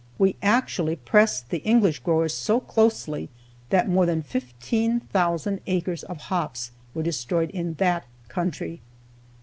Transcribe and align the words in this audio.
We 0.17 0.35
actually 0.41 0.95
pressed 0.95 1.51
the 1.51 1.59
English 1.59 1.99
growers 1.99 2.33
so 2.33 2.59
closely 2.59 3.29
that 3.69 3.87
more 3.87 4.07
than 4.07 4.23
fifteen 4.23 4.99
thousand 5.01 5.61
acres 5.67 6.01
of 6.03 6.17
hops 6.21 6.71
were 6.95 7.03
destroyed 7.03 7.51
in 7.51 7.75
that 7.75 8.05
country. 8.27 8.81